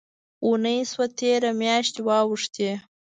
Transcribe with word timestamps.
اوونۍ 0.43 0.79
شوه 0.91 1.07
تېره، 1.17 1.51
میاشتي 1.61 2.01
واوښتې 2.07 2.71